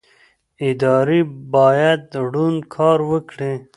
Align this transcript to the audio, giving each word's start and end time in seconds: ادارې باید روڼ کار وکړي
ادارې 0.69 1.19
باید 1.53 2.01
روڼ 2.33 2.53
کار 2.75 2.99
وکړي 3.11 3.53